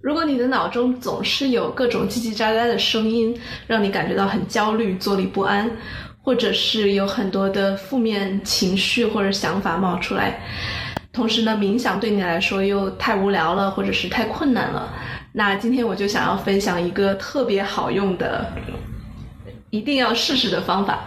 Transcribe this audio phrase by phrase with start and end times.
[0.00, 5.68] 如果你的脑中总是有各种叽叽喳喳的声音，让你感觉到很焦虑、坐立不安，
[6.22, 10.40] 或者是有很多的负面情绪或者想法冒出来，
[11.12, 14.88] 同时呢，冥想对你来说又太无聊了，或者是太困难了，
[15.32, 18.52] 那今天我就想要分享一个特别好用的，
[19.70, 21.00] 一定要试试的方法。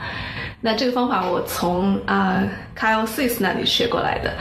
[0.60, 2.44] 那这个方法我从啊
[2.78, 4.34] Kyle s i s 那里学过来的，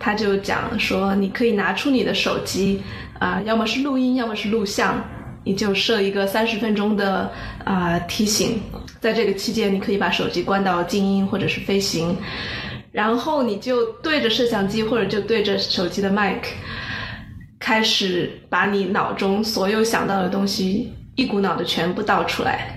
[0.00, 2.82] 他就讲说，你可以拿出你的手机。
[3.22, 5.00] 啊，要么是录音，要么是录像，
[5.44, 7.30] 你就设一个三十分钟的
[7.64, 8.60] 啊提醒，
[9.00, 12.16] 在这个期间，你可以把手机关到静音或者是飞行，
[12.90, 16.48] 然后你就对着摄像机或者就对着手机的麦克，
[17.60, 22.76] 开始把你脑中所有想到的东西一股脑的全部倒出来。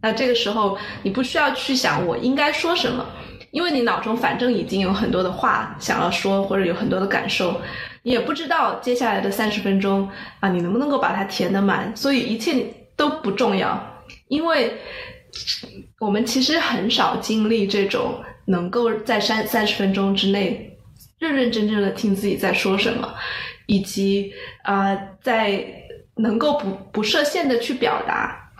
[0.00, 3.04] 那这个时候，你不需要去想我应该说什么，
[3.50, 7.60] 因为你脑中反正已经有很多的话想要说，或者有很多的感受。
[8.04, 10.08] 也不知道接下来的三十分钟
[10.38, 11.90] 啊，你能不能够把它填得满？
[11.96, 14.74] 所以一切都不重要，因为
[15.98, 20.78] 我们其实很少经历这种能够在三三十分钟之内
[21.18, 23.14] 认认真真的听自己在说什么，
[23.66, 24.32] 以及
[24.64, 25.64] 啊，在
[26.16, 28.52] 能够不不设限的去表达。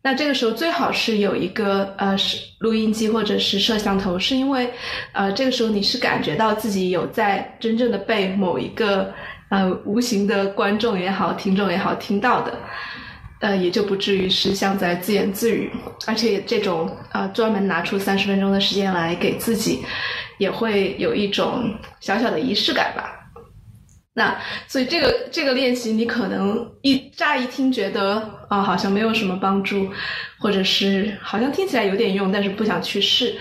[0.00, 4.70] 那这个时候最好是有一个呃是录音机或者是摄像头，是因为
[5.12, 9.12] 呃这个时候你是感觉到自己有在真正的被某一个
[9.48, 12.56] 呃无形的观众也好、听众也好听到的，
[13.40, 15.70] 呃也就不至于是像在自言自语，
[16.06, 19.84] 而且这种呃专门拿出三十分钟的时间来给自己，
[20.38, 23.17] 也会有一种小小的仪式感吧。
[24.18, 29.88] 那所以这个这个练习，你可能一乍一听觉得啊，好像没有什么帮助，
[30.40, 33.36] 或者是好像听起来有点用，但是不想去试。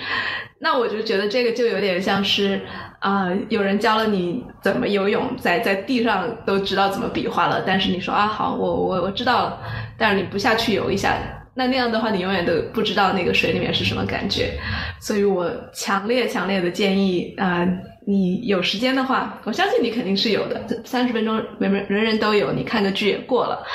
[0.59, 2.61] 那我就觉得这个就有点像是
[2.99, 9.59] 啊，有人教了你怎么游泳，在在地上都知道怎么比划了，但是你说啊好，我我我知道了，
[9.97, 11.17] 但是你不下去游一下。
[11.57, 14.53] 那那样的话，你永远都不知道那个水里面是什么感觉，
[15.01, 17.67] 所以我强烈强烈的建议啊，
[18.05, 23.65] 你有时间的话，我相信你肯定是有的，三十分钟人人人人都有，你看个剧也过了。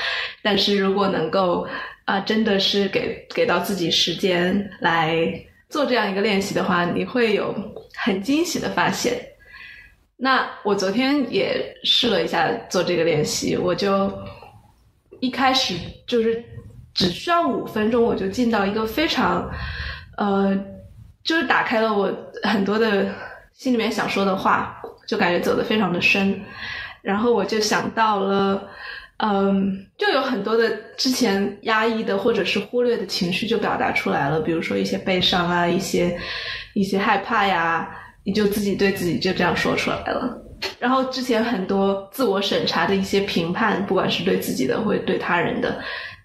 [0.43, 1.67] 但是如果能够
[2.05, 5.29] 啊，真的是给给到自己时间来
[5.69, 7.53] 做这样一个练习的话，你会有
[7.97, 9.21] 很惊喜的发现。
[10.17, 14.09] 那我昨天也试了一下做这个练习，我就
[15.19, 15.75] 一开始
[16.07, 16.45] 就是。
[16.95, 19.51] 只需要五分钟，我就进到一个非常，
[20.17, 20.57] 呃，
[21.25, 23.07] 就是打开了我很多的
[23.53, 26.41] 心里面想说的话，就感觉走得非常的深。
[27.01, 28.69] 然后我就想到了，
[29.17, 36.17] 嗯，就有很多的之前压抑的或者是忽略的情绪就表达出来了，比如说一些悲伤啊，一些
[36.75, 37.89] 一些害怕呀，
[38.25, 40.39] 你就自己对自己就这样说出来了。
[40.79, 45.81] 然后之前很多自我审查的一些评判，不管是对自己的或者对他人的。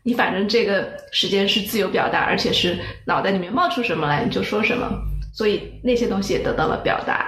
[0.07, 4.89] 你反正这个时间是自由表达，而且是脑袋里面冒出什么来你就说什么，
[5.33, 7.27] 所以那些东西也得到了表达。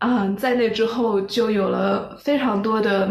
[0.00, 3.08] 嗯，在那之后就有了非常多的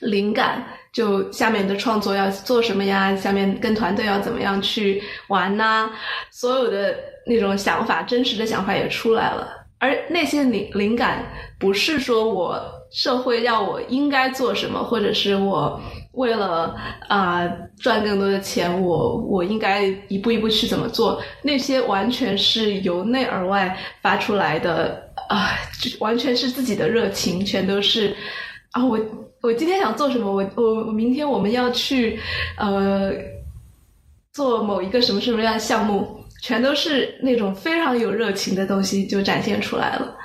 [0.00, 0.62] 灵感，
[0.92, 3.16] 就下面的创作要做什么呀？
[3.16, 5.90] 下面跟团队要怎么样去玩呐？
[6.30, 6.94] 所有的
[7.24, 9.48] 那种想法，真实的想法也出来了。
[9.78, 11.24] 而那些灵灵感，
[11.58, 12.62] 不是说我
[12.92, 15.80] 社会要我应该做什么，或者是我。
[16.18, 16.74] 为了
[17.06, 17.48] 啊
[17.78, 21.22] 赚更多的钱，我我应该一步一步去怎么做？
[21.42, 25.50] 那些完全是由内而外发出来的啊，
[26.00, 28.16] 完全是自己的热情，全都是
[28.72, 28.84] 啊！
[28.84, 28.98] 我
[29.42, 30.26] 我今天想做什么？
[30.26, 32.18] 我我我明天我们要去
[32.56, 33.12] 呃
[34.32, 40.16] 做某一个什么什么样的项目，全都是那种非常有热情的东西就展现出来了。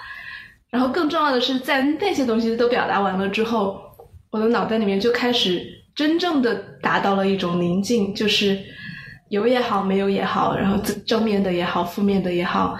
[0.71, 3.79] 然后更重要的是，在那些东西都表达完了之后，
[4.31, 5.82] 我的脑袋里面就开始。
[5.95, 8.57] 真正的达到了一种宁静，就是
[9.29, 12.75] 有也好，没有也好，然后正面的也好，负面的也好，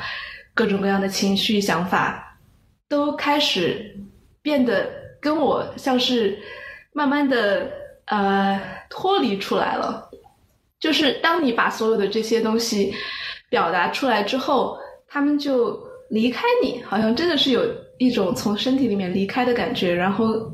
[0.56, 2.40] 各种各样的情绪想法
[2.90, 3.96] 都开始
[4.42, 4.90] 变得
[5.22, 6.40] 跟我像是
[6.92, 7.70] 慢慢的
[8.06, 8.60] 呃
[8.90, 10.10] 脱离出来了。
[10.80, 12.92] 就是当你把所有的这些东西
[13.48, 14.76] 表达出来之后，
[15.08, 15.80] 他们就
[16.10, 17.64] 离开你，好像真的是有
[18.00, 20.52] 一种从身体里面离开的感觉，然后。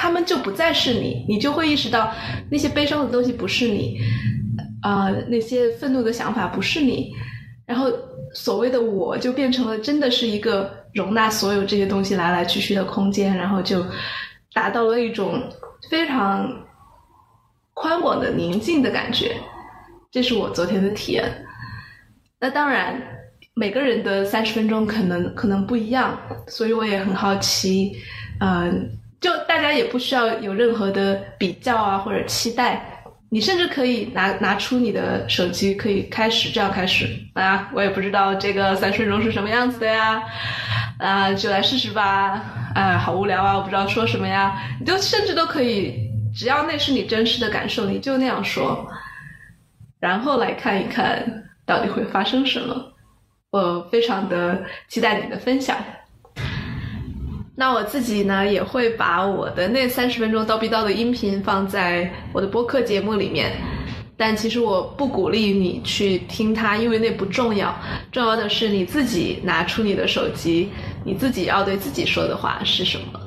[0.00, 2.14] 他们就不再是你，你就会意识到
[2.48, 3.98] 那些悲伤的东西不是你，
[4.80, 7.12] 啊，那些愤怒的想法不是你，
[7.66, 7.90] 然后
[8.32, 13.84] 所谓的我就变成了真的是一个容纳所有这些东西来来去去的空间，然后就
[14.52, 15.42] 达到了一种
[15.90, 16.48] 非常
[17.74, 19.34] 宽广的宁静的感觉。
[20.12, 21.28] 这是我昨天的体验。
[22.38, 23.02] 那当然，
[23.54, 26.16] 每个人的三十分钟可能可能不一样，
[26.46, 27.96] 所以我也很好奇，
[28.38, 28.88] 嗯。
[29.20, 32.94] 就大家也不需要有任何的比较啊或者期待。
[33.30, 37.68] 你甚至可以拿拿出你的手机，可以开始这样开始啊！
[37.74, 40.22] 我也不知道这个三十分钟是什么样子的呀，
[40.98, 42.42] 啊，就来试试吧！
[42.74, 44.58] 啊，好无聊啊，我不知道说什么呀。
[44.80, 48.88] 你就甚至都可以，只要那是你真实的感受，你就那样说，
[50.00, 52.74] 然后来看一看到底会发生什么。
[53.50, 55.76] 我非常的期待你的分享。
[57.57, 63.51] 那我自己呢，也会把我的那三十分钟叨逼叨的音频放在我的播客节目里面，
[64.17, 67.77] 但其实我不鼓励你去听它，因为那不重要。
[68.11, 70.69] 重要的是你自己拿出你的手机，
[71.05, 73.19] 你自己要对自己说的话是什么。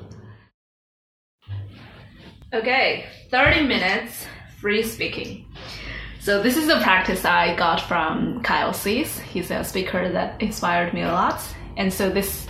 [2.50, 4.24] Okay, thirty minutes
[4.60, 5.44] free speaking.
[6.20, 9.20] So this is a practice I got from Kyle Cease.
[9.32, 11.38] He's a speaker that inspired me a lot,
[11.76, 12.46] and so this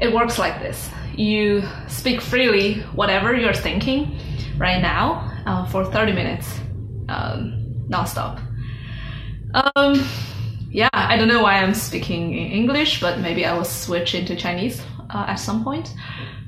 [0.00, 4.19] it works like this you speak freely whatever you're thinking
[4.57, 6.59] right now uh, for 30 minutes
[7.09, 8.41] um, nonstop.
[9.53, 10.07] Um,
[10.69, 14.35] yeah, I don't know why I'm speaking in English, but maybe I will switch into
[14.35, 15.93] Chinese uh, at some point.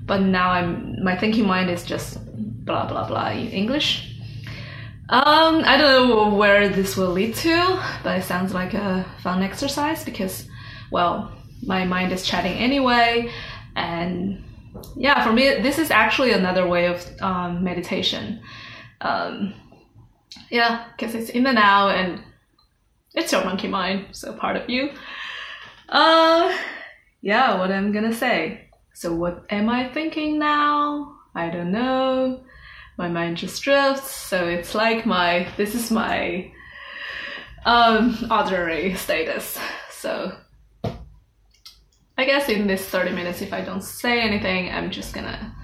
[0.06, 2.18] But now I'm my thinking mind is just
[2.66, 4.06] blah blah blah in English.
[5.10, 9.42] Um, I don't know where this will lead to, but it sounds like a fun
[9.42, 10.48] exercise because,
[10.92, 11.32] well,
[11.64, 13.32] my mind is chatting anyway,
[13.76, 14.44] and
[14.96, 18.42] yeah, for me, this is actually another way of um, meditation.
[19.02, 19.54] Um,
[20.50, 22.22] yeah, because it's in the now and
[23.16, 24.92] it's your monkey mind, so part of you.
[25.88, 26.56] Uh,
[27.22, 28.70] yeah, what I'm gonna say.
[28.94, 31.16] So, what am I thinking now?
[31.34, 32.42] I don't know.
[32.98, 36.52] My mind just drifts, so it's like my this is my
[37.66, 39.58] um ordinary status.
[39.90, 40.34] So
[42.20, 45.56] I guess in this 30 minutes, if I don't say anything, I'm just gonna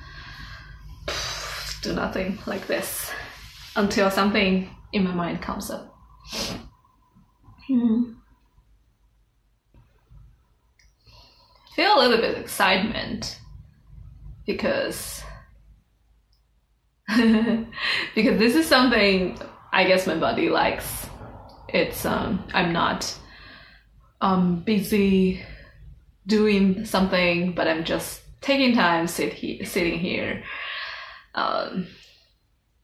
[1.82, 3.12] do nothing like this
[3.76, 5.94] until something in my mind comes up.
[7.68, 8.14] Hmm.
[11.76, 13.38] Feel a little bit of excitement
[14.46, 15.22] because
[17.18, 19.38] because this is something
[19.74, 21.08] I guess my body likes.
[21.68, 23.14] It's um I'm not
[24.22, 25.44] um busy
[26.28, 30.44] doing something, but I'm just taking time sit he- sitting here.
[31.34, 31.88] Um,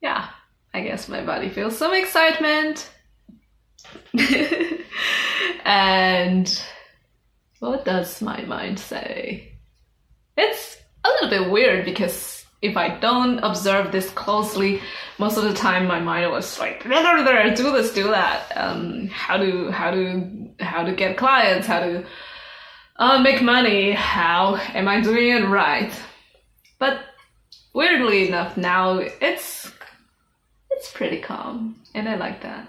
[0.01, 0.29] yeah,
[0.73, 2.89] I guess my body feels some excitement.
[5.65, 6.61] and
[7.59, 9.53] what does my mind say?
[10.37, 14.81] It's a little bit weird because if I don't observe this closely,
[15.17, 18.51] most of the time my mind was like, do this, do that.
[18.55, 22.05] Um, how to how to how to get clients, how to
[23.01, 23.91] uh, make money.
[23.91, 25.91] How am I doing it right?
[26.77, 26.99] But
[27.73, 29.71] weirdly enough, now it's
[30.69, 32.67] it's pretty calm, and I like that.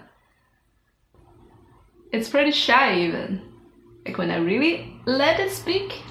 [2.11, 3.43] It's pretty shy even.
[4.05, 6.01] Like when I really let it speak,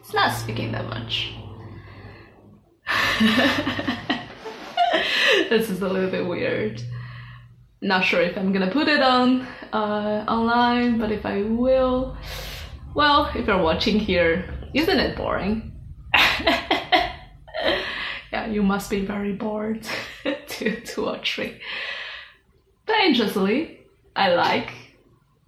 [0.00, 1.34] it's not speaking that much.
[5.48, 6.82] this is a little bit weird.
[7.80, 12.16] Not sure if I'm gonna put it on uh, online, but if I will,
[12.94, 15.72] well, if you're watching here, isn't it boring?
[16.14, 17.12] yeah,
[18.48, 19.86] you must be very bored
[20.48, 21.58] to, to watch me.
[22.86, 23.80] But interestingly,
[24.14, 24.72] I like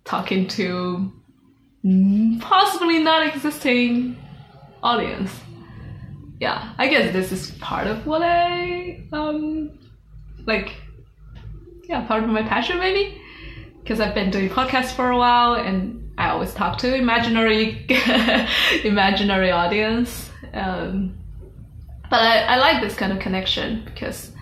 [0.05, 1.13] talking to
[2.41, 4.17] possibly not existing
[4.83, 5.31] audience.
[6.41, 9.79] Yeah, I guess this is part of what I um
[10.47, 10.75] like
[11.89, 13.21] yeah, part of my passion maybe
[13.83, 17.87] because I've been doing podcasts for a while and I always talk to imaginary
[18.85, 20.29] imaginary audience.
[20.53, 21.19] Um,
[22.11, 24.33] but I, I like this kind of connection because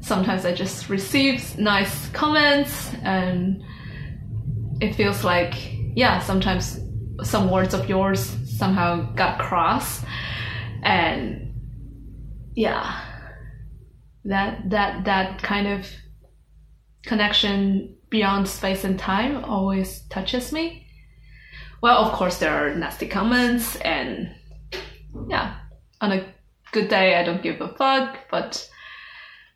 [0.00, 3.64] sometimes I just receive nice comments and
[4.80, 5.54] it feels like
[5.96, 6.78] yeah sometimes
[7.24, 8.20] some words of yours
[8.58, 10.04] somehow got cross
[10.82, 11.52] and
[12.54, 13.00] yeah
[14.24, 15.86] that that that kind of
[17.04, 20.81] connection beyond space and time always touches me
[21.82, 24.32] well, of course, there are nasty comments, and
[25.28, 25.56] yeah,
[26.00, 26.24] on a
[26.70, 28.70] good day, I don't give a fuck, but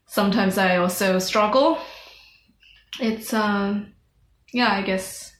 [0.06, 1.78] sometimes I also struggle.
[3.00, 3.92] It's, um,
[4.52, 5.36] yeah, I guess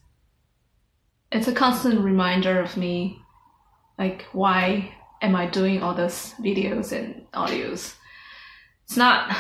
[1.33, 3.19] it's a constant reminder of me,
[3.99, 7.95] like, why am I doing all those videos and audios?
[8.85, 9.37] It's not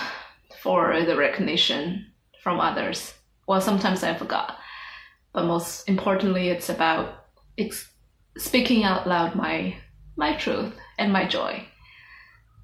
[0.62, 2.06] for the recognition
[2.42, 3.14] from others.
[3.46, 4.58] Well, sometimes I forgot.
[5.32, 7.15] But most importantly, it's about
[7.58, 7.90] ex-
[8.36, 9.76] speaking out loud my
[10.16, 11.64] my truth and my joy.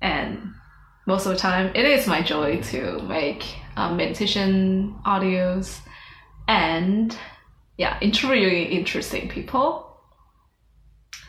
[0.01, 0.53] And
[1.07, 3.45] most of the time it is my joy to make
[3.77, 5.81] um, meditation audios
[6.49, 7.17] and
[7.79, 9.97] yeah interviewing interesting people.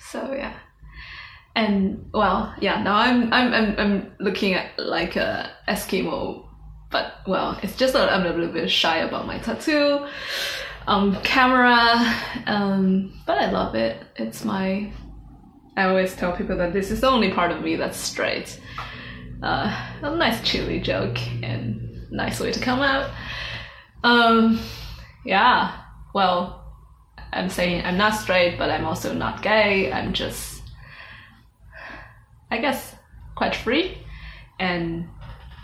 [0.10, 0.54] So yeah.
[1.56, 6.48] And well yeah now i'm i'm i'm, I'm looking at like a eskimo
[6.90, 10.08] but well it's just that i'm a little bit shy about my tattoo
[10.88, 11.76] um camera
[12.46, 14.04] um but i love it.
[14.16, 14.92] It's my
[15.78, 18.60] i always tell people that this is the only part of me that's straight.
[19.42, 23.12] Uh, a nice chilly joke and nice way to come out.
[24.04, 24.60] Um
[25.26, 25.80] yeah
[26.14, 26.62] well
[27.32, 29.92] i'm saying i'm not straight but i'm also not gay.
[29.92, 30.54] I'm just
[32.54, 32.96] I guess,
[33.34, 33.98] quite free
[34.60, 35.10] and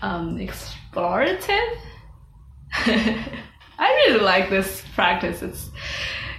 [0.01, 1.77] um, explorative.
[3.79, 5.41] I really like this practice.
[5.41, 5.69] It's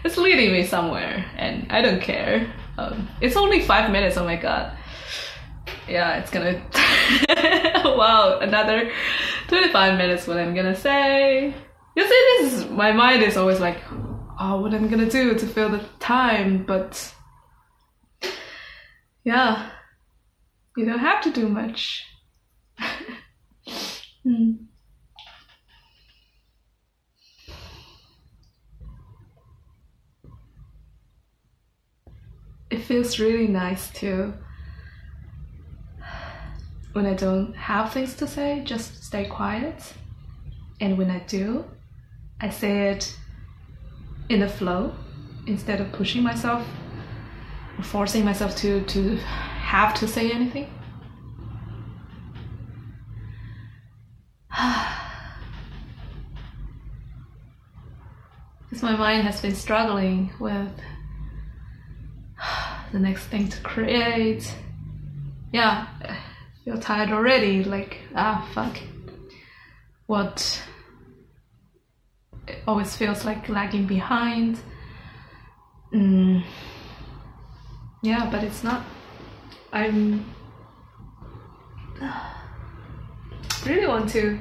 [0.04, 2.52] it's leading me somewhere, and I don't care.
[2.78, 4.16] Um, it's only five minutes.
[4.16, 4.76] Oh my god!
[5.88, 6.62] Yeah, it's gonna.
[7.96, 8.92] wow, another
[9.48, 10.26] twenty-five minutes.
[10.26, 11.54] What I'm gonna say?
[11.96, 13.78] You see, this is my mind is always like,
[14.38, 17.14] oh, what I'm gonna do to fill the time, but
[19.24, 19.70] yeah
[20.76, 22.06] you don't have to do much.
[24.26, 24.58] mm.
[32.70, 34.32] It feels really nice too.
[36.92, 39.92] When I don't have things to say, just stay quiet.
[40.80, 41.64] And when I do,
[42.40, 43.16] I say it
[44.28, 44.94] in the flow
[45.46, 46.66] instead of pushing myself
[47.76, 50.68] or forcing myself to, to have to say anything?
[58.68, 60.70] Because my mind has been struggling with
[62.92, 64.52] the next thing to create.
[65.52, 65.86] Yeah,
[66.64, 67.64] feel tired already.
[67.64, 68.78] Like, ah, fuck.
[70.06, 70.62] What
[72.46, 74.58] it always feels like lagging behind.
[75.92, 76.44] Mm.
[78.02, 78.82] Yeah, but it's not
[79.72, 80.24] I'm
[83.66, 84.38] really want to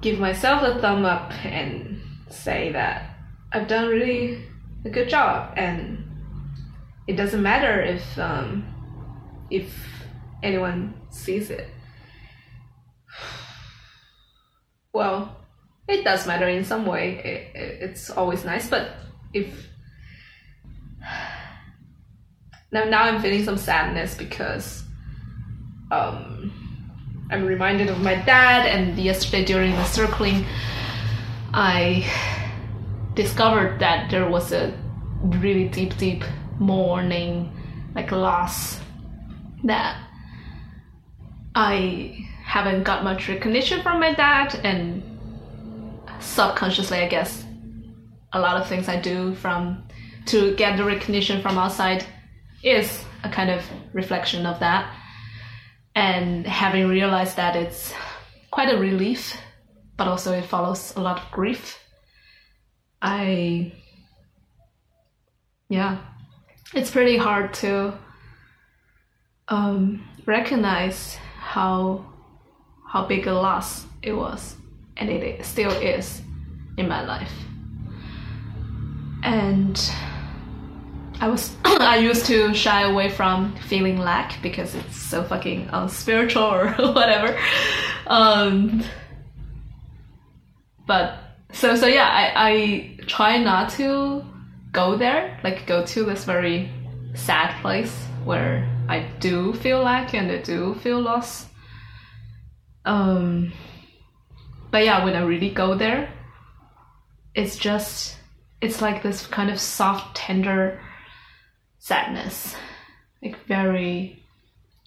[0.00, 2.00] give myself a thumb up and
[2.30, 3.16] say that
[3.52, 4.44] I've done really
[4.84, 6.04] a good job and
[7.08, 8.62] it doesn't matter if um,
[9.50, 9.74] if
[10.42, 11.68] anyone sees it.
[14.90, 15.36] Well,
[15.86, 17.18] it does matter in some way.
[17.18, 18.96] It, it, it's always nice, but
[19.32, 19.68] if
[22.72, 24.82] now now I'm feeling some sadness because
[25.92, 26.50] um,
[27.30, 30.44] I'm reminded of my dad, and yesterday during the circling,
[31.54, 32.04] I
[33.14, 34.76] discovered that there was a
[35.22, 36.24] really deep, deep
[36.58, 37.52] mourning,
[37.94, 38.80] like loss
[39.64, 40.00] that
[41.54, 45.02] I haven't got much recognition from my dad, and
[46.20, 47.44] subconsciously, I guess,
[48.32, 49.84] a lot of things I do from
[50.26, 52.04] to get the recognition from outside
[52.62, 54.94] is a kind of reflection of that.
[55.94, 57.92] And having realized that it's
[58.50, 59.36] quite a relief,
[59.96, 61.78] but also it follows a lot of grief.
[63.02, 63.72] I,
[65.68, 65.98] yeah,
[66.74, 67.96] it's pretty hard to
[69.48, 72.04] um, recognize how
[72.86, 74.56] how big a loss it was,
[74.96, 76.22] and it still is
[76.76, 77.32] in my life.
[79.22, 79.78] And
[81.20, 86.42] I was I used to shy away from feeling lack because it's so fucking unspiritual
[86.42, 87.38] or whatever.
[88.06, 88.84] Um,
[90.86, 91.18] but
[91.52, 94.24] so so yeah, I, I try not to
[94.72, 96.70] go there, like go to this very
[97.14, 97.94] sad place
[98.24, 101.46] where I do feel lack and I do feel loss.
[102.84, 103.52] Um,
[104.70, 106.12] but yeah, when I really go there,
[107.34, 108.18] it's just
[108.60, 110.80] it's like this kind of soft, tender
[111.78, 112.56] sadness,
[113.22, 114.22] like very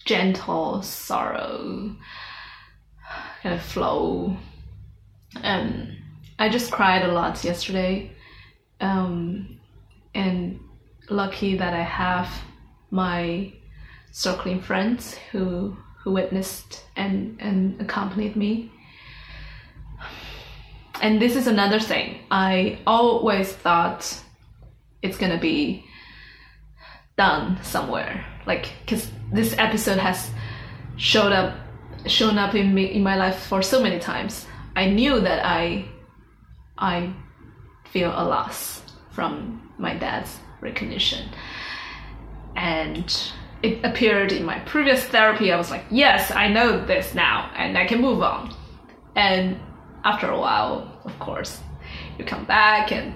[0.04, 1.96] gentle sorrow
[3.42, 4.36] kind of flow.
[5.42, 5.96] And
[6.38, 8.12] I just cried a lot yesterday.
[8.80, 9.60] Um,
[10.14, 10.60] and
[11.10, 12.28] lucky that I have
[12.90, 13.52] my
[14.10, 18.70] circling friends who who witnessed and and accompanied me.
[21.00, 22.20] And this is another thing.
[22.30, 24.22] I always thought
[25.02, 25.84] it's gonna be
[27.16, 30.30] done somewhere like because this episode has
[30.96, 31.56] showed up
[32.06, 35.84] shown up in me in my life for so many times i knew that i
[36.78, 37.12] i
[37.84, 41.28] feel a loss from my dad's recognition
[42.56, 45.52] and it appeared in my previous therapy.
[45.52, 48.54] I was like, yes, I know this now, and I can move on.
[49.14, 49.58] And
[50.04, 51.60] after a while, of course,
[52.18, 53.14] you come back and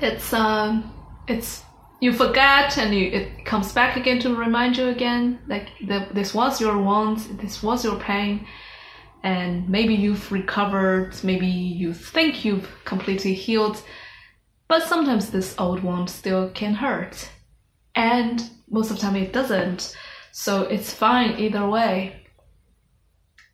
[0.00, 0.92] it's um
[1.28, 1.62] it's
[2.00, 6.34] you forget and you, it comes back again to remind you again like the, this
[6.34, 8.46] was your want this was your pain
[9.22, 13.82] and maybe you've recovered maybe you think you've completely healed
[14.68, 17.28] but sometimes this old wound still can hurt.
[17.94, 19.96] And most of the time it doesn't.
[20.32, 22.26] So it's fine either way.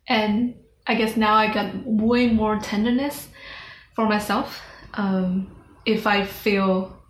[0.07, 0.55] And
[0.87, 3.29] i guess now i got way more tenderness
[3.95, 4.61] for myself.
[4.95, 7.01] Um, if i feel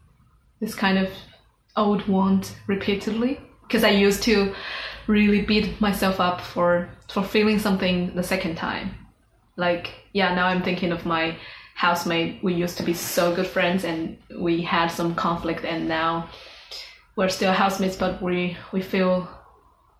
[0.61, 1.09] this kind of
[1.75, 3.39] old wound repeatedly.
[3.63, 4.53] Because I used to
[5.07, 8.91] really beat myself up for for feeling something the second time.
[9.57, 11.37] Like yeah, now I'm thinking of my
[11.81, 12.43] housemate.
[12.43, 16.29] We used to be so good friends and we had some conflict and now
[17.15, 19.27] we're still housemates but we we feel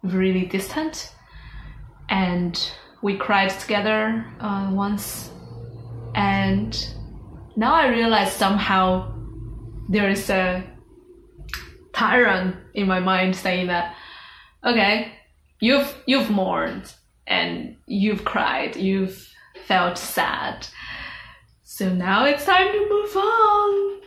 [0.04, 1.14] really distant
[2.10, 2.54] and
[3.02, 5.32] we cried together uh, once
[6.14, 6.72] and
[7.56, 9.12] now I realize somehow
[9.90, 10.64] there is a
[11.94, 13.96] tyrant in my mind saying that,
[14.64, 15.14] okay,
[15.60, 16.94] you've you've mourned
[17.26, 19.18] and you've cried, you've
[19.68, 20.68] felt sad.
[21.74, 24.02] So now it's time to move on.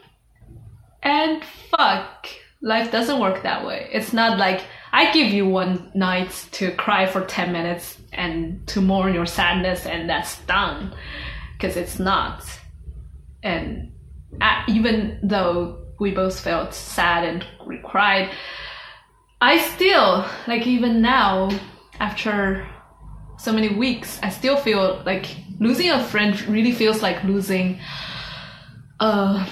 [1.02, 2.28] And fuck,
[2.61, 3.88] life doesn't work that way.
[3.90, 4.61] It's not like
[4.92, 9.87] I give you one night to cry for 10 minutes and to mourn your sadness
[9.87, 10.94] and that's done.
[11.56, 12.44] Because it's not.
[13.42, 13.92] And
[14.68, 18.30] even though we both felt sad and we cried.
[19.40, 21.49] I still, like, even now,
[21.99, 22.68] after
[23.38, 27.78] so many weeks, I still feel like losing a friend really feels like losing,
[29.00, 29.46] uh,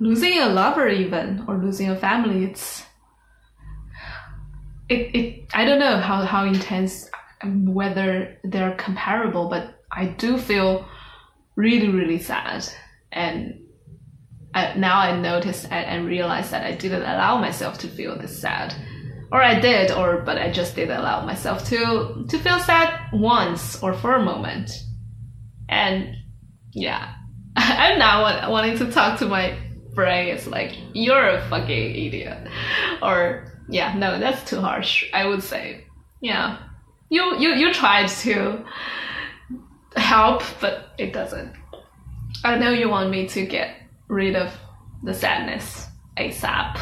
[0.00, 2.44] losing a lover, even, or losing a family.
[2.44, 2.84] It's,
[4.88, 7.08] it, it, I don't know how, how intense,
[7.44, 10.86] whether they're comparable, but I do feel
[11.56, 12.66] really, really sad.
[13.12, 13.60] And
[14.54, 18.40] I, now I notice and, and realize that I didn't allow myself to feel this
[18.40, 18.74] sad,
[19.32, 23.82] or I did, or but I just didn't allow myself to to feel sad once
[23.82, 24.70] or for a moment,
[25.68, 26.16] and
[26.72, 27.14] yeah,
[27.56, 29.56] I'm now wanting to talk to my
[29.94, 30.34] brain.
[30.34, 32.48] It's like you're a fucking idiot,
[33.02, 35.04] or yeah, no, that's too harsh.
[35.12, 35.84] I would say,
[36.20, 36.58] yeah,
[37.10, 38.64] you you you tried to
[39.96, 41.54] help, but it doesn't.
[42.44, 43.76] I know you want me to get
[44.08, 44.52] rid of
[45.02, 46.80] the sadness ASAP.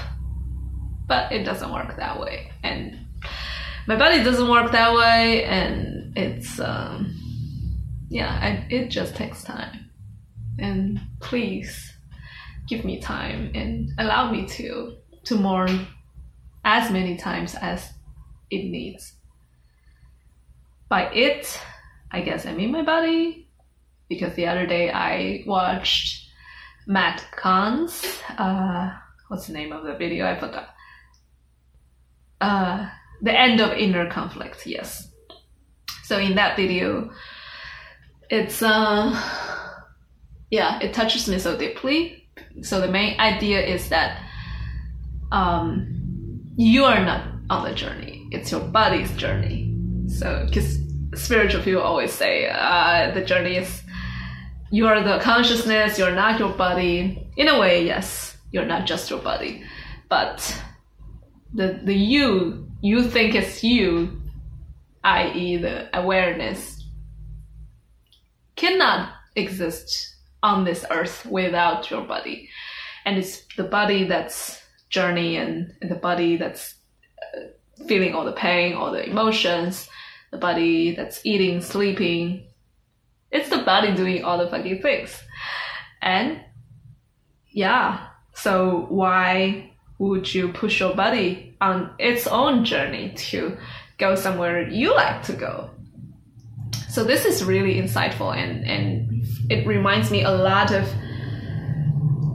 [1.06, 2.52] But it doesn't work that way.
[2.62, 3.06] And
[3.86, 5.44] my body doesn't work that way.
[5.44, 7.18] And it's, um,
[8.12, 9.90] yeah, I, it just takes time.
[10.58, 11.94] And please
[12.68, 15.86] give me time and allow me to, to mourn
[16.62, 17.90] as many times as
[18.50, 19.14] it needs.
[20.90, 21.58] By it,
[22.10, 23.48] I guess I mean my body,
[24.10, 26.28] because the other day I watched
[26.86, 28.92] Matt Kahn's, uh,
[29.28, 30.26] what's the name of the video?
[30.26, 30.68] I forgot.
[32.42, 32.90] Uh,
[33.22, 34.66] the end of inner conflict.
[34.66, 35.08] Yes.
[36.04, 37.10] So in that video,
[38.32, 39.12] it's uh,
[40.50, 42.26] yeah, it touches me so deeply.
[42.62, 44.20] So the main idea is that
[45.30, 49.76] um, you are not on the journey; it's your body's journey.
[50.08, 50.80] So because
[51.14, 53.82] spiritual people always say uh, the journey is
[54.70, 57.28] you are the consciousness, you're not your body.
[57.36, 59.62] In a way, yes, you're not just your body.
[60.08, 60.58] But
[61.52, 64.22] the the you you think is you,
[65.04, 65.58] i.e.
[65.58, 66.81] the awareness,
[68.56, 72.48] cannot exist on this earth without your body.
[73.04, 74.60] And it's the body that's
[74.90, 76.74] journey and, and the body that's
[77.22, 79.88] uh, feeling all the pain, all the emotions,
[80.30, 82.46] the body that's eating, sleeping,
[83.32, 85.18] it's the body doing all the fucking things.
[86.02, 86.40] And
[87.50, 93.56] yeah, so why would you push your body on its own journey to
[93.98, 95.70] go somewhere you like to go?
[96.92, 100.86] So this is really insightful and, and it reminds me a lot of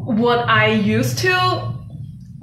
[0.03, 1.75] what I used to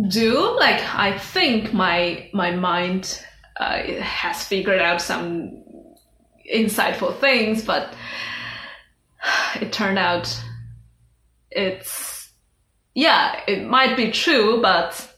[0.07, 0.57] do.
[0.57, 3.20] Like I think my my mind
[3.59, 5.64] uh, has figured out some
[6.48, 7.92] insightful things, but
[9.61, 10.40] it turned out
[11.50, 12.31] it's
[12.94, 15.16] yeah it might be true but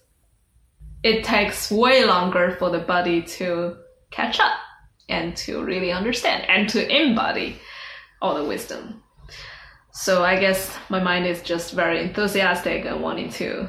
[1.03, 3.77] it takes way longer for the body to
[4.11, 4.57] catch up
[5.09, 7.57] and to really understand and to embody
[8.21, 9.03] all the wisdom
[9.93, 13.69] so i guess my mind is just very enthusiastic and wanting to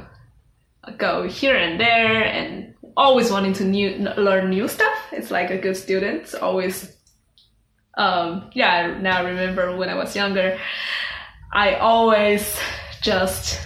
[0.97, 4.97] go here and there and always wanting to new learn new stuff.
[5.12, 6.95] It's like a good student, always.
[7.97, 10.60] Um, yeah, now I remember when I was younger,
[11.52, 12.58] I always
[13.02, 13.60] just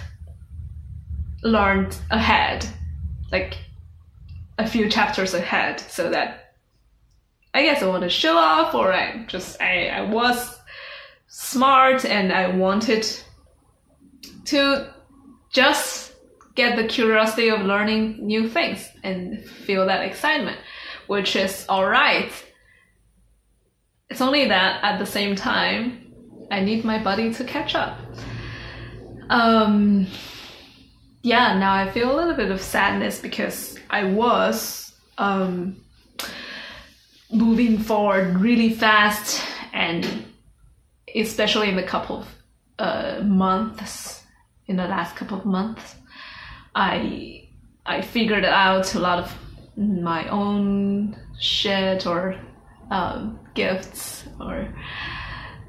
[1.42, 2.66] learned ahead,
[3.30, 3.58] like
[4.58, 6.41] a few chapters ahead, so that
[7.54, 10.58] I guess I want to show off, or I just I, I was
[11.26, 13.06] smart and I wanted
[14.46, 14.92] to
[15.50, 16.12] just
[16.54, 20.58] get the curiosity of learning new things and feel that excitement,
[21.06, 22.30] which is all right.
[24.10, 26.12] It's only that at the same time,
[26.50, 27.98] I need my body to catch up.
[29.30, 30.06] Um,
[31.22, 35.82] yeah, now I feel a little bit of sadness because I was um,
[37.32, 39.42] moving forward really fast,
[39.72, 40.24] and
[41.14, 42.28] especially in the couple of
[42.78, 44.24] uh, months,
[44.66, 45.96] in the last couple of months,
[46.74, 47.48] I
[47.84, 49.34] I figured out a lot of
[49.76, 52.36] my own shit or
[52.90, 54.68] um, gifts or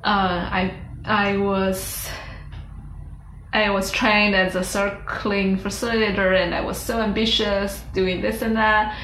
[0.04, 2.10] uh, I I was
[3.54, 8.56] I was trained as a circling facilitator and I was so ambitious doing this and
[8.58, 8.98] that,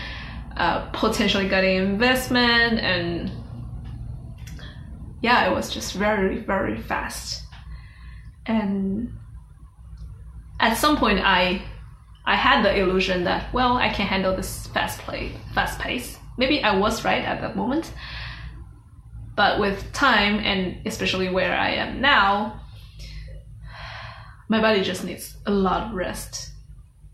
[0.60, 3.32] uh, potentially getting investment and
[5.22, 7.44] yeah, it was just very, very fast.
[8.46, 9.14] And
[10.60, 11.62] at some point I
[12.26, 16.18] I had the illusion that, well, I can handle this fast play fast pace.
[16.38, 17.92] Maybe I was right at that moment.
[19.36, 22.60] But with time and especially where I am now,
[24.50, 26.52] my body just needs a lot of rest.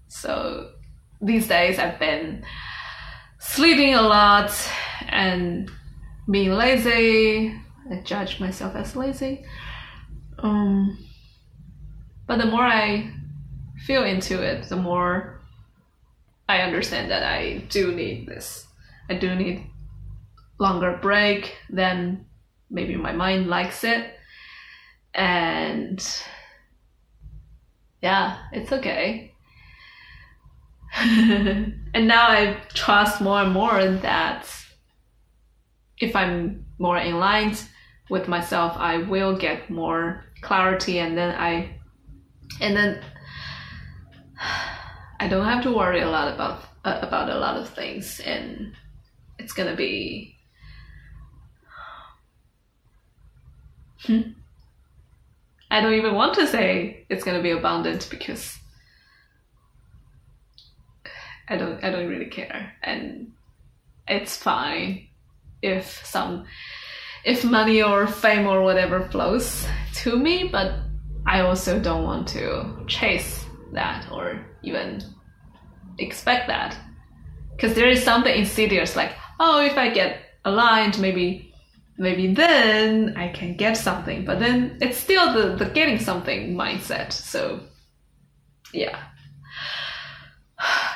[0.08, 0.71] So
[1.21, 2.43] these days I've been
[3.45, 4.51] sleeping a lot
[5.08, 5.71] and
[6.29, 7.55] being lazy.
[7.89, 9.45] I judge myself as lazy.
[10.39, 10.97] Um,
[12.27, 13.12] but the more I
[13.86, 15.39] feel into it, the more
[16.49, 18.67] I understand that I do need this.
[19.10, 19.65] I do need
[20.60, 22.25] longer break than
[22.69, 24.15] maybe my mind likes it.
[25.13, 26.03] And
[28.01, 29.35] yeah, it's okay.
[30.97, 34.47] and now I trust more and more that
[35.99, 37.55] if I'm more in line
[38.10, 41.79] with myself, I will get more clarity, and then I,
[42.62, 43.01] and then
[45.19, 48.73] I don't have to worry a lot about uh, about a lot of things, and
[49.38, 50.38] it's gonna be.
[54.03, 54.21] Hmm.
[55.69, 58.60] I don't even want to say it's gonna be abundant because
[61.49, 63.31] I don't I don't really care and
[64.08, 65.08] it's fine
[65.62, 66.45] if some
[67.23, 70.73] if money or fame or whatever flows to me but
[71.25, 75.01] I also don't want to chase that or even
[75.97, 76.77] expect that
[77.55, 81.53] because there is something insidious like oh if I get aligned maybe
[81.97, 84.25] maybe then I can get something.
[84.25, 87.12] But then it's still the, the getting something mindset.
[87.13, 87.62] So
[88.73, 88.99] yeah.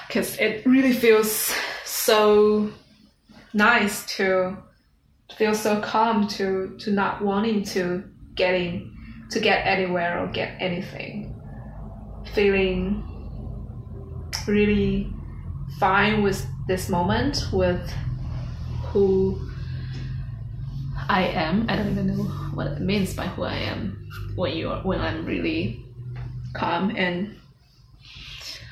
[0.09, 1.53] Because it really feels
[1.85, 2.71] so
[3.53, 4.57] nice to
[5.37, 8.91] feel so calm to to not wanting to getting
[9.29, 11.39] to get anywhere or get anything.
[12.33, 13.05] Feeling
[14.47, 15.13] really
[15.79, 17.93] fine with this moment with
[18.87, 19.39] who
[21.07, 21.67] I am.
[21.69, 22.23] I don't even know
[22.55, 25.85] what it means by who I am when you are, when I'm really
[26.55, 27.37] calm and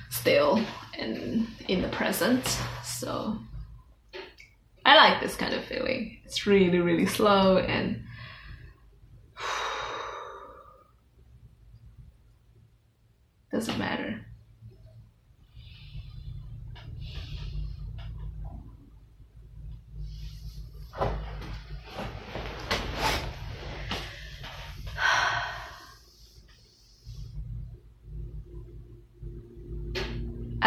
[0.10, 0.66] still
[0.98, 2.58] and in the present.
[2.84, 3.38] So
[4.86, 6.18] I like this kind of feeling.
[6.26, 8.04] It's really really slow and
[13.52, 14.26] doesn't matter.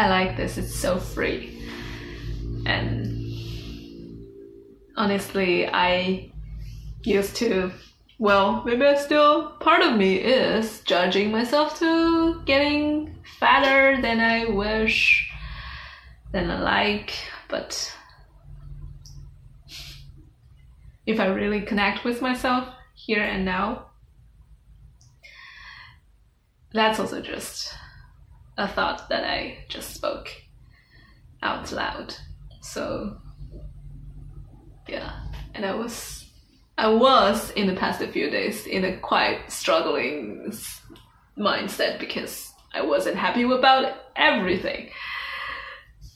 [0.11, 0.57] like this.
[0.57, 1.63] It's so free.
[2.65, 2.97] And
[4.97, 6.31] honestly, I
[7.03, 7.71] used to,
[8.19, 14.45] well, maybe I still, part of me is judging myself to getting fatter than I
[14.45, 15.31] wish,
[16.33, 17.13] than I like,
[17.47, 17.95] but
[21.05, 23.87] if I really connect with myself here and now,
[26.73, 27.73] that's also just
[28.57, 30.29] a thought that I just spoke
[31.41, 32.15] out loud.
[32.61, 33.17] So
[34.87, 35.11] yeah,
[35.53, 36.25] and I was
[36.77, 40.53] I was in the past a few days in a quite struggling
[41.37, 44.89] mindset because I wasn't happy about everything.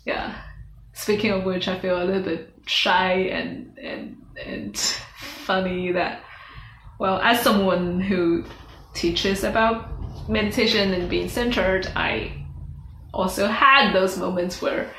[0.06, 0.36] Yeah,
[0.94, 6.22] speaking of which, I feel a little bit shy and and and funny that
[6.98, 8.46] well, as someone who
[8.94, 9.95] teaches about
[10.28, 12.46] meditation and being centered, I
[13.14, 14.92] also had those moments where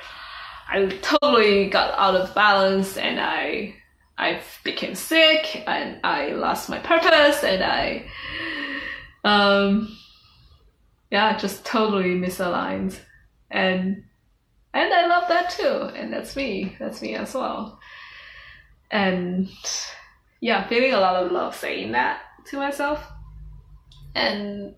[0.68, 3.74] I totally got out of balance and I
[4.18, 8.06] I became sick and I lost my purpose and I
[9.24, 9.96] um
[11.10, 12.98] yeah just totally misaligned.
[13.50, 14.04] And
[14.74, 17.78] and I love that too and that's me that's me as well.
[18.90, 19.48] And
[20.40, 23.06] yeah feeling a lot of love saying that to myself.
[24.14, 24.74] And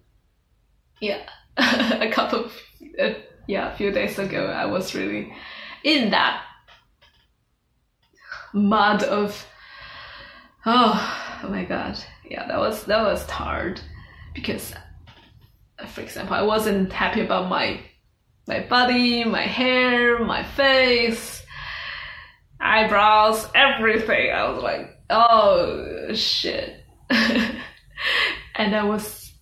[1.00, 1.28] yeah.
[1.56, 2.52] A couple of
[3.00, 3.10] uh,
[3.46, 5.32] yeah a few days ago I was really
[5.82, 6.42] in that
[8.52, 9.46] mud of
[10.66, 11.98] oh, oh my god.
[12.28, 13.80] Yeah that was that was hard
[14.34, 14.72] because
[15.88, 17.80] for example i wasn't happy about my
[18.46, 21.42] my body my hair my face
[22.60, 24.30] eyebrows everything.
[24.32, 26.84] I was like oh shit.
[28.54, 29.32] And i was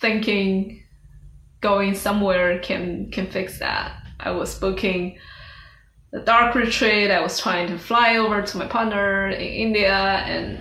[0.00, 0.83] thinking
[1.70, 3.88] going somewhere can can fix that
[4.20, 5.18] i was booking
[6.14, 7.10] the dark retreat.
[7.10, 10.60] I was trying to fly over to my partner in India, and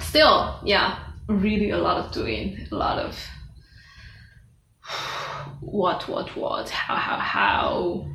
[0.00, 3.18] still, yeah, really a lot of doing, a lot of
[5.60, 8.06] what, what, what, how, how, how,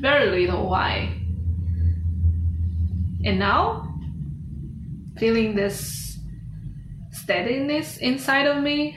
[0.00, 1.12] very little why.
[3.24, 3.92] And now,
[5.18, 6.20] feeling this
[7.10, 8.96] steadiness inside of me,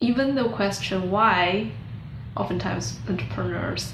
[0.00, 1.72] even the question why
[2.36, 3.92] oftentimes entrepreneurs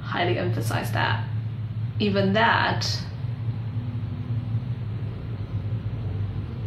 [0.00, 1.26] highly emphasize that.
[1.98, 2.86] Even that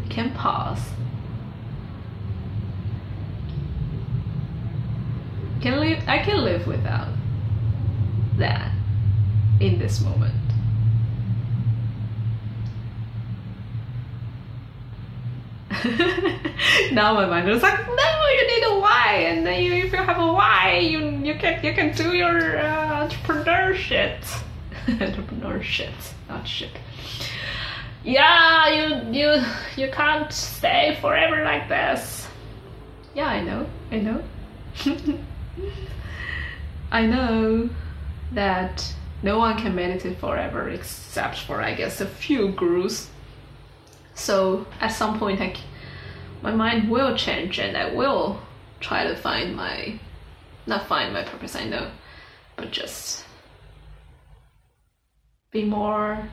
[0.09, 0.81] can pause.
[5.61, 7.09] Can live I can live without
[8.37, 8.71] that
[9.59, 10.46] in this moment.
[16.91, 19.97] now my mind is like, no, you need a why, and then you, if you
[19.97, 24.19] have a why, you you can you can do your uh, entrepreneur shit,
[24.87, 25.93] entrepreneur shit,
[26.27, 26.71] not shit.
[28.03, 29.43] Yeah, you you
[29.75, 32.27] you can't stay forever like this.
[33.15, 34.23] Yeah, I know, I know.
[36.91, 37.69] I know
[38.33, 43.09] that no one can meditate forever except for I guess a few gurus
[44.17, 45.55] so at some point, I,
[46.41, 48.39] my mind will change and I will
[48.79, 49.99] try to find my,
[50.65, 51.89] not find my purpose, I know,
[52.55, 53.25] but just
[55.51, 56.27] be more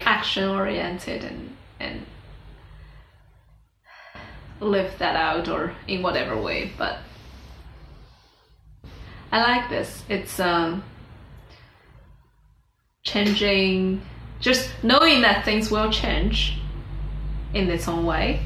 [0.00, 2.06] action oriented and, and
[4.60, 6.70] live that out or in whatever way.
[6.78, 6.98] But
[9.32, 10.04] I like this.
[10.08, 10.84] It's um,
[13.02, 14.02] changing,
[14.38, 16.60] just knowing that things will change
[17.52, 18.40] in its own way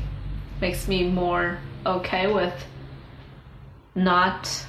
[0.61, 2.65] makes me more okay with
[3.95, 4.67] not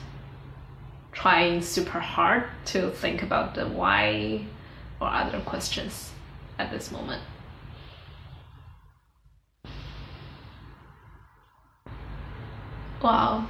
[1.12, 4.46] trying super hard to think about the why
[5.02, 6.12] or other questions
[6.58, 7.22] at this moment.
[13.02, 13.48] Wow.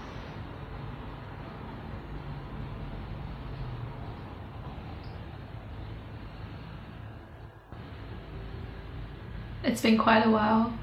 [9.63, 10.73] It's been quite a while.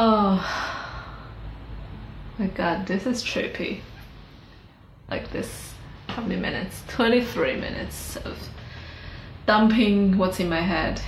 [0.00, 0.38] Oh
[2.38, 3.78] my god, this is trippy.
[5.08, 5.74] Like this,
[6.08, 6.82] how many minutes?
[6.88, 8.36] 23 minutes of
[9.46, 11.00] dumping what's in my head.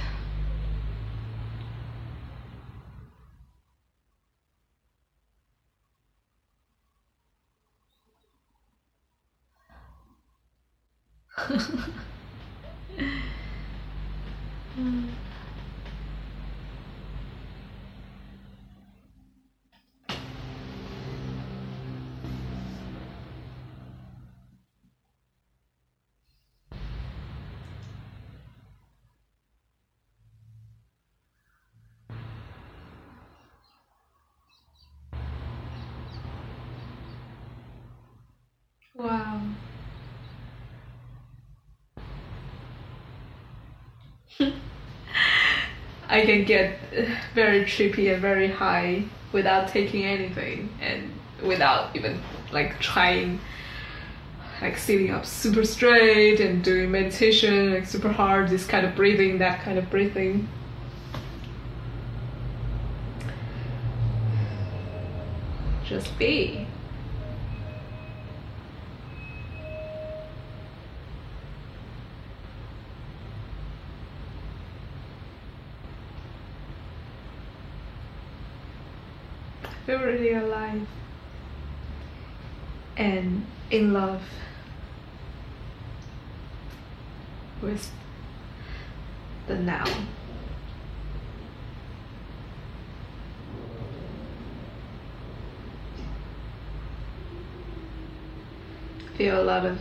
[39.00, 39.40] Wow.
[46.08, 46.76] I can get
[47.34, 51.10] very trippy and very high without taking anything and
[51.42, 52.20] without even
[52.52, 53.40] like trying
[54.60, 59.38] like sitting up super straight and doing meditation like super hard this kind of breathing
[59.38, 60.46] that kind of breathing
[65.86, 66.66] just be
[79.90, 80.86] feel really alive
[82.96, 84.22] and in love
[87.62, 87.90] with
[89.46, 89.84] the now.
[99.16, 99.78] Feel a lot of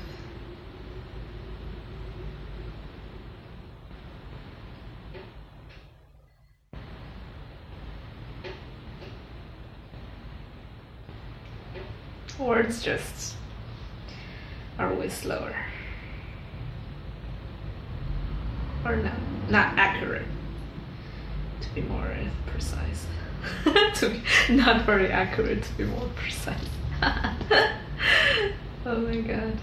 [12.69, 13.36] words just
[14.77, 15.55] are way slower.
[18.86, 19.13] Or not
[19.49, 20.27] not accurate
[21.62, 23.08] to be more precise.
[23.95, 26.69] To be not very accurate to be more precise.
[28.86, 29.58] Oh my god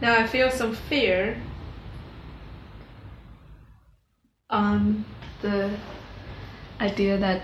[0.00, 1.36] Now I feel some fear
[4.48, 5.04] on
[5.42, 5.70] the
[6.80, 7.42] idea that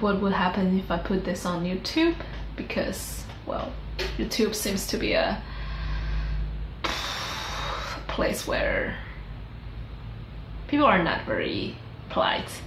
[0.00, 2.16] what would happen if I put this on YouTube
[2.56, 3.72] because, well,
[4.18, 5.40] YouTube seems to be a
[8.08, 8.96] place where
[10.66, 11.76] people are not very
[12.10, 12.60] polite,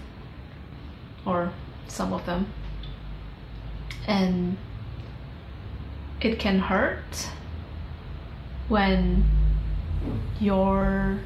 [1.26, 1.52] or
[1.88, 2.48] some of them,
[4.08, 4.58] and
[6.22, 7.30] it can hurt
[8.72, 9.26] when
[10.40, 11.20] your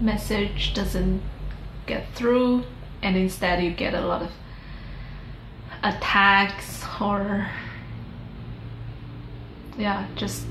[0.00, 1.20] message doesn't
[1.86, 2.62] get through
[3.02, 4.30] and instead you get a lot of
[5.82, 7.48] attacks or
[9.76, 10.44] yeah just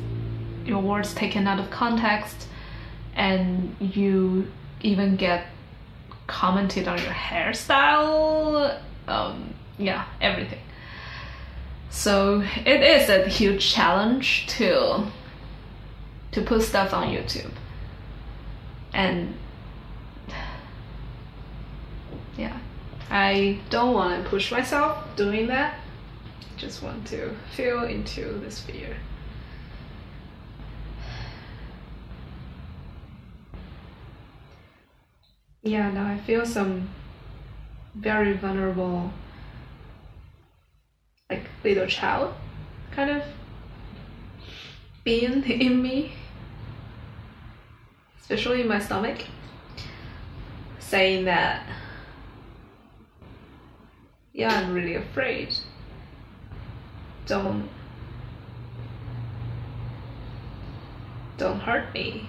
[0.66, 2.50] your words taken out of context
[3.16, 4.46] and you
[4.82, 5.46] even get
[6.28, 10.60] commented on your hairstyle um, yeah everything.
[11.90, 15.10] So it is a huge challenge to
[16.32, 17.52] to put stuff on youtube.
[18.94, 19.36] And
[22.38, 22.58] yeah.
[23.10, 25.80] I don't want to push myself doing that.
[26.58, 28.98] Just want to feel into this fear
[35.68, 36.90] yeah now i feel some
[37.96, 39.12] very vulnerable
[41.30, 42.34] like little child
[42.92, 43.24] kind of
[45.08, 46.12] being in me
[48.20, 49.20] especially in my stomach
[50.80, 51.66] saying that
[54.34, 55.54] yeah i'm really afraid.
[57.26, 57.70] Don't
[61.38, 62.28] don't hurt me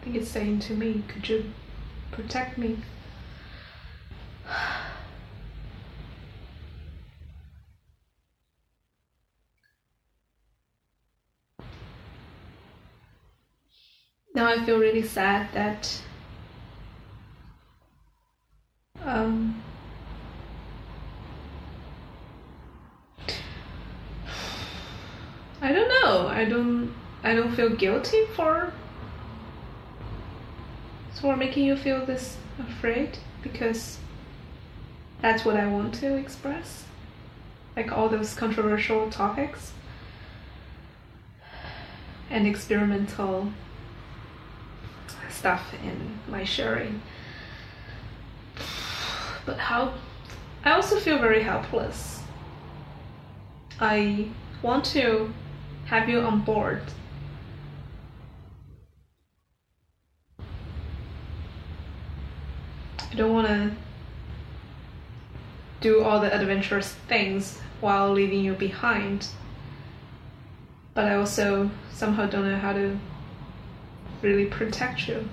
[0.00, 1.52] I think it's saying to me, could you
[2.10, 2.78] protect me?
[14.32, 16.00] Now I feel really sad that
[19.04, 19.60] um,
[25.62, 26.26] I don't know.
[26.28, 28.72] I don't I don't feel guilty for
[31.20, 33.98] for making you feel this afraid because
[35.20, 36.84] that's what I want to express.
[37.76, 39.74] Like all those controversial topics
[42.30, 43.52] and experimental
[45.28, 47.02] stuff in my sharing.
[49.44, 49.92] But how
[50.64, 52.22] I also feel very helpless.
[53.78, 54.28] I
[54.62, 55.30] want to
[55.84, 56.84] have you on board
[63.10, 63.72] I don't want to
[65.80, 69.26] do all the adventurous things while leaving you behind.
[70.94, 72.98] But I also somehow don't know how to
[74.22, 75.28] really protect you.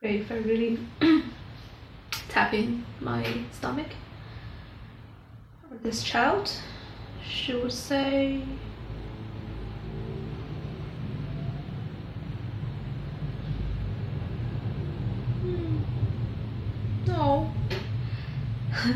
[0.00, 0.78] But if I really
[2.28, 3.88] tap in my stomach
[5.68, 6.52] for this child,
[7.28, 8.42] she would say,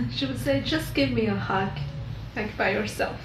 [0.12, 1.70] she would say, just give me a hug,
[2.36, 3.20] like by yourself,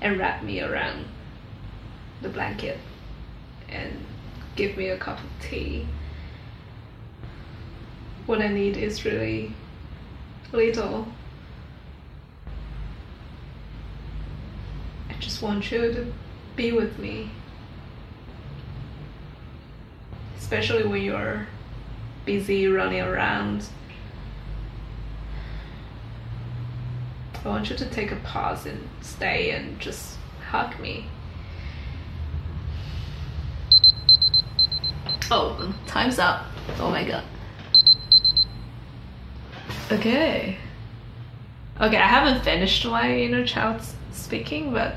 [0.00, 1.06] and wrap me around
[2.22, 2.78] the blanket
[3.68, 4.04] and
[4.54, 5.86] give me a cup of tea.
[8.26, 9.52] What I need is really
[10.52, 11.06] little.
[15.08, 16.12] I just want you to
[16.56, 17.30] be with me.
[20.38, 21.46] Especially when you're
[22.24, 23.66] busy running around.
[27.46, 30.16] I want you to take a pause and stay and just
[30.48, 31.06] hug me.
[35.30, 36.44] Oh, time's up.
[36.80, 37.22] Oh my god.
[39.92, 40.56] Okay.
[41.80, 43.80] Okay, I haven't finished my inner child
[44.10, 44.96] speaking, but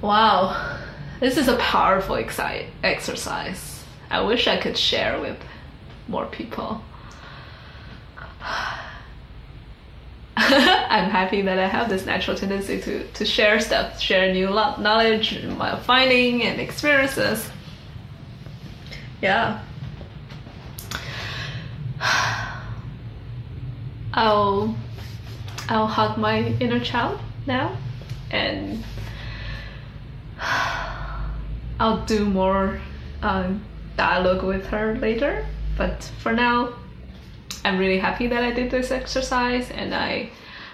[0.00, 0.80] wow,
[1.20, 3.84] this is a powerful exercise.
[4.10, 5.36] I wish I could share with
[6.08, 6.82] more people.
[10.90, 15.44] I'm happy that I have this natural tendency to, to share stuff, share new knowledge,
[15.56, 17.50] my finding and experiences.
[19.20, 19.60] Yeah.
[24.14, 24.76] I'll
[25.68, 27.76] I'll hug my inner child now
[28.30, 28.84] and
[31.80, 32.80] I'll do more
[33.22, 33.64] um,
[33.96, 35.44] dialogue with her later.
[35.76, 36.74] But for now,
[37.68, 40.30] I'm really happy that I did this exercise and I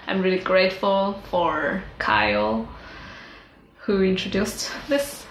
[0.07, 2.69] I'm really grateful for Kyle
[3.79, 5.25] who introduced this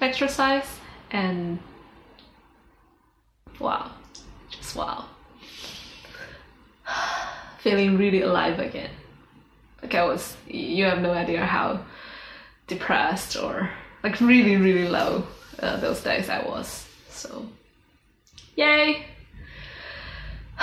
[0.00, 0.64] exercise
[1.10, 1.58] and
[3.60, 3.90] wow
[4.50, 5.04] just wow.
[7.58, 8.90] Feeling really alive again.
[9.82, 11.84] Like I was you have no idea how
[12.68, 13.68] depressed or
[14.02, 15.24] like really really low
[15.58, 16.88] uh, those days I was.
[17.10, 17.46] So
[18.56, 19.11] yay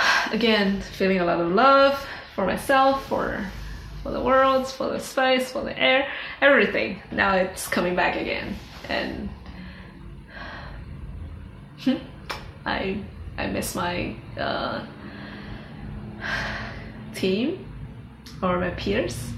[0.32, 3.44] again feeling a lot of love for myself for
[4.02, 6.08] for the world for the space for the air
[6.40, 7.02] everything.
[7.12, 8.56] Now it's coming back again.
[8.88, 9.28] And
[12.66, 13.02] I
[13.36, 14.84] I miss my uh,
[17.14, 17.66] team
[18.42, 19.32] or my peers.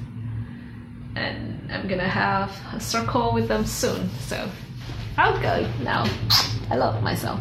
[1.15, 4.09] And I'm gonna have a circle with them soon.
[4.21, 4.49] So
[5.19, 6.07] I'll go now.
[6.71, 7.41] I love myself